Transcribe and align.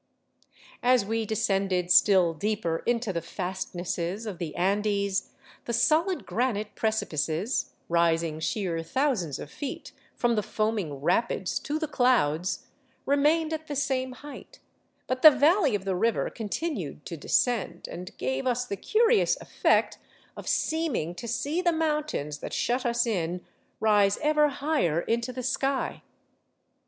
As 0.81 1.05
we 1.05 1.27
descended 1.27 1.91
still 1.91 2.33
deeper 2.33 2.77
into 2.87 3.13
the 3.13 3.21
fastnesses 3.21 4.25
of 4.25 4.39
the 4.39 4.55
Andes, 4.55 5.29
the 5.65 5.73
solid 5.73 6.25
granite 6.25 6.73
precipices, 6.73 7.73
rising 7.87 8.39
sheer 8.39 8.81
thousands 8.81 9.37
of 9.37 9.51
feet 9.51 9.91
from 10.15 10.33
the 10.33 10.41
foam 10.41 10.79
ing 10.79 10.95
rapids 11.01 11.59
to 11.59 11.77
the 11.77 11.87
clouds, 11.87 12.65
remained 13.05 13.53
at 13.53 13.67
the 13.67 13.75
same 13.75 14.13
height; 14.13 14.59
but 15.05 15.21
the 15.21 15.29
valley 15.29 15.75
of 15.75 15.85
the 15.85 15.95
river 15.95 16.31
continued 16.31 17.05
to 17.05 17.15
descend, 17.15 17.87
and 17.87 18.17
gave 18.17 18.47
us 18.47 18.65
the 18.65 18.77
curious 18.77 19.39
effect 19.39 19.99
of 20.35 20.47
seem 20.47 20.95
ing 20.95 21.13
to 21.13 21.27
see 21.27 21.61
the 21.61 21.71
mountains 21.71 22.39
that 22.39 22.53
shut 22.53 22.87
us 22.87 23.05
in 23.05 23.45
rise 23.79 24.17
ever 24.23 24.47
higher 24.49 25.01
into 25.01 25.31
the 25.31 25.43
sky. 25.43 26.01